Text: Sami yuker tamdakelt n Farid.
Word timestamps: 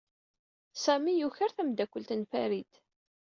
Sami 0.83 1.13
yuker 1.17 1.51
tamdakelt 1.55 2.11
n 2.19 2.23
Farid. 2.31 2.71